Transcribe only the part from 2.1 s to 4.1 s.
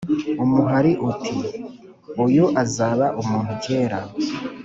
uyu azaba umuntu kera